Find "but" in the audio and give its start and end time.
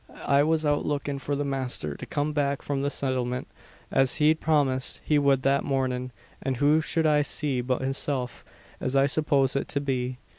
7.61-7.83